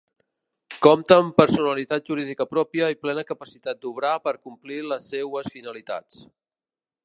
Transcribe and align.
Compta 0.85 1.17
amb 1.23 1.35
personalitat 1.41 2.09
jurídica 2.13 2.47
pròpia 2.55 2.89
i 2.95 2.99
plena 3.03 3.25
capacitat 3.33 3.83
d'obrar 3.85 4.17
per 4.27 4.35
complir 4.49 4.81
les 4.95 5.07
seues 5.15 5.55
finalitats. 5.59 6.23